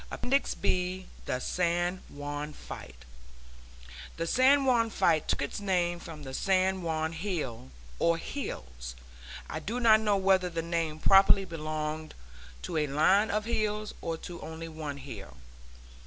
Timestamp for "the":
1.25-1.39, 4.17-4.25, 6.23-6.33, 10.49-10.63